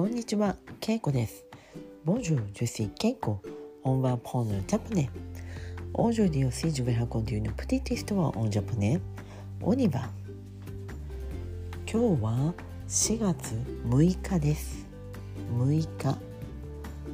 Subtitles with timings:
[0.00, 1.44] こんにちは、ケイコです。
[2.06, 3.36] Bonjour, je suis Keiko.
[3.84, 5.10] On va prendre le japonais.
[5.92, 8.98] Aujourd'hui aussi, je vais raconter une petite histoire en japonais.
[9.60, 10.08] On y va.
[11.86, 12.54] 今日は
[12.88, 13.54] 4月
[13.90, 14.86] 6日です。
[15.58, 16.16] 6日。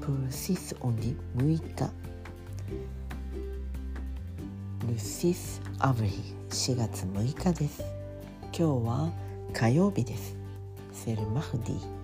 [0.00, 1.91] Pour le 6 on dit 6日。
[4.87, 6.12] Le 6 avril
[6.50, 7.82] 4月6日です。
[8.57, 9.12] 今日は
[9.53, 10.37] 火曜日です。
[10.93, 11.95] セルマフディ。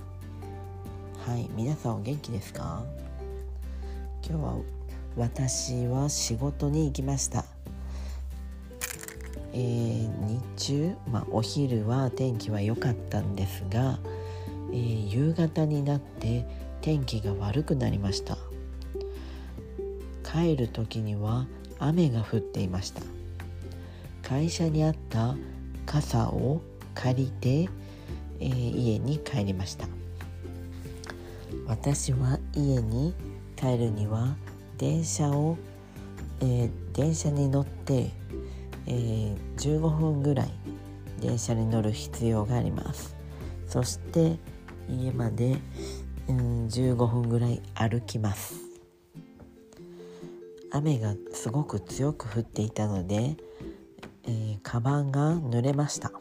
[1.24, 2.82] はい、皆さんお元気ですか？
[4.28, 4.56] 今日は
[5.16, 7.44] 私は仕事に行きました。
[9.52, 14.00] えー日中、まあ、お昼は天気は良かったんですが、
[14.72, 16.44] えー夕方になって
[16.80, 18.36] 天気が悪くなりました。
[20.24, 21.46] 帰る時には
[21.78, 23.00] 雨が降っていました。
[24.24, 25.36] 会社にあった
[25.86, 26.62] 傘を
[26.96, 27.68] 借りて、
[28.40, 29.86] えー家に帰りました。
[31.66, 33.14] 私は家に
[33.56, 34.36] 帰るには
[34.78, 35.56] 電車を、
[36.40, 38.10] えー電車に乗って、
[38.86, 40.50] えー15分ぐらい
[41.20, 43.16] 電車に乗る必要があります。
[43.66, 44.38] そして
[44.88, 45.56] 家まで、
[46.28, 48.54] うん、15分ぐらい歩きます。
[50.70, 53.36] 雨がすごく強く降っていたので、
[54.24, 56.12] えーカバンが濡れました。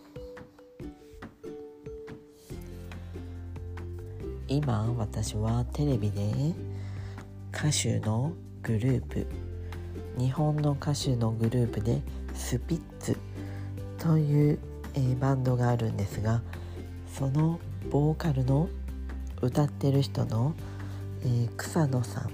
[4.54, 6.30] 今私はテレビで
[7.54, 9.26] 歌手のグループ
[10.18, 12.02] 日本の歌手のグループで
[12.34, 13.18] スピッツ
[13.98, 14.60] という、
[14.94, 16.42] えーバンドがあるんですが
[17.08, 18.68] そのボーカルの
[19.42, 20.54] 歌ってる人の、
[21.22, 22.30] えー草野さん、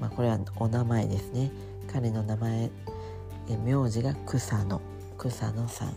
[0.00, 1.52] まあ、これはお名前ですね。
[1.92, 2.68] 彼の名前、
[3.48, 4.80] えー名字が草野。
[5.18, 5.94] 草野さん、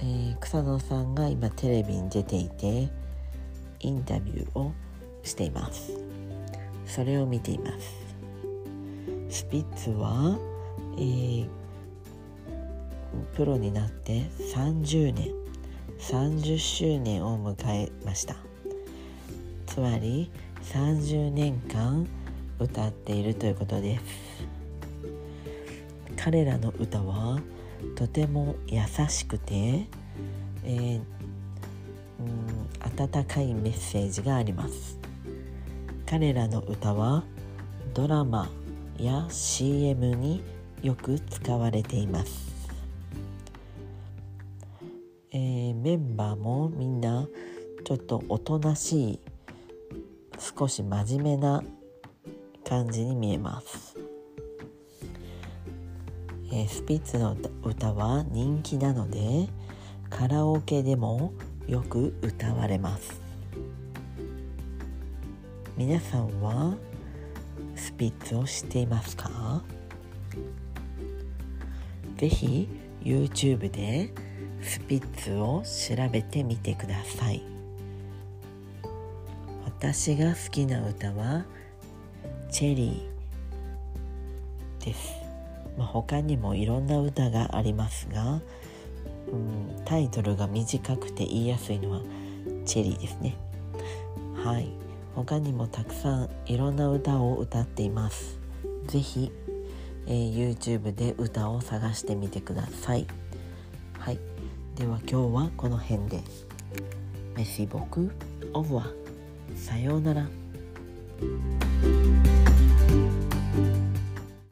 [0.00, 2.90] えー草野さんが今テレビに出ていて
[3.84, 4.72] インタビューを
[5.22, 5.92] しています。
[6.86, 7.94] それを見ています。
[9.30, 10.38] スピッツは、
[10.96, 11.64] えー
[13.36, 14.22] プロになって
[14.54, 15.30] 30年
[16.00, 18.36] 30周年を迎えました。
[19.66, 20.30] つまり
[20.62, 22.06] 30年間
[22.58, 24.02] 歌っているということです。
[26.16, 27.40] 彼らの歌は
[27.96, 29.86] とても優しくて、
[30.64, 34.98] えーうん、温かいメッセージがあります。
[36.06, 37.24] 彼らの歌は
[37.94, 38.48] ドラマ
[38.98, 40.42] や CM に
[40.82, 42.52] よく使われています、
[45.32, 47.26] えーメンバーもみんな
[47.84, 49.20] ちょっとおとなしい
[50.38, 51.64] 少し真面目な
[52.64, 53.96] 感じに見えます、
[56.52, 59.48] えースピッツの歌は人気なので
[60.10, 61.32] カラオケでも
[61.66, 63.20] よく歌われます。
[65.76, 66.74] 皆さんは
[67.74, 69.62] スピッツを知っていますか？
[72.18, 72.68] ぜひ
[73.02, 74.12] YouTube で
[74.62, 77.42] スピッツを調べてみてください。
[79.64, 81.44] 私が好きな歌は
[82.50, 85.14] チェリーです、
[85.76, 88.40] まあ、他にもいろんな歌がありますが、
[89.32, 92.00] うん、タイトルが短くて言いやすいのは
[92.64, 93.36] チェリーですね。
[94.44, 94.68] はい。
[95.14, 98.38] 他にもたくさんいろんな歌を歌っています。
[98.86, 99.30] ぜひ、
[100.06, 103.06] えー YouTube で歌を探してみてください。
[103.98, 104.18] はい。
[104.76, 106.20] では今日はこの辺で。
[107.36, 108.10] メシボク
[108.52, 108.86] オブワ。
[109.56, 110.28] さようなら。